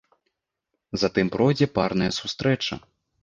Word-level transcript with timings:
Затым 1.01 1.27
пройдзе 1.35 1.67
парная 1.77 2.09
сустрэча. 2.19 2.75